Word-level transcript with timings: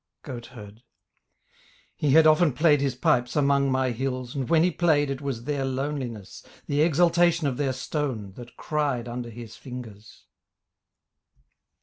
GOATHERD 0.23 0.81
He 1.95 2.09
had 2.13 2.25
often 2.25 2.53
played 2.53 2.81
his 2.81 2.95
pipes 2.95 3.35
among 3.35 3.71
my 3.71 3.91
hills 3.91 4.33
And 4.33 4.49
when 4.49 4.63
he 4.63 4.71
played 4.71 5.11
it 5.11 5.21
was 5.21 5.43
their 5.43 5.63
loneliness, 5.63 6.43
The 6.65 6.81
exultation 6.81 7.45
of 7.45 7.57
their 7.57 7.71
stone, 7.71 8.31
that 8.33 8.57
cried 8.57 9.07
Under 9.07 9.29
his 9.29 9.55
fingers. 9.55 10.25